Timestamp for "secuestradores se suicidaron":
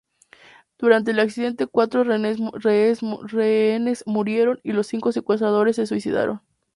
5.11-6.41